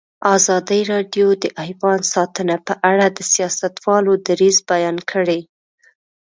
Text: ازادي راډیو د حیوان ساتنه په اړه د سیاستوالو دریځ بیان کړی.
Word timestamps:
ازادي 0.35 0.81
راډیو 0.91 1.27
د 1.43 1.43
حیوان 1.65 1.99
ساتنه 2.13 2.55
په 2.67 2.73
اړه 2.91 3.05
د 3.11 3.19
سیاستوالو 3.33 4.13
دریځ 4.27 4.57
بیان 4.71 4.97
کړی. 5.11 5.39